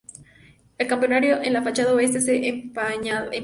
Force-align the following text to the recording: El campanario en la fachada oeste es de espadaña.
El 0.79 0.87
campanario 0.87 1.43
en 1.43 1.53
la 1.53 1.61
fachada 1.61 1.93
oeste 1.93 2.17
es 2.17 2.25
de 2.25 2.49
espadaña. 2.49 3.29